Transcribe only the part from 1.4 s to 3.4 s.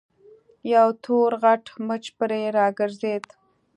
غټ مچ پرې راګرځېد.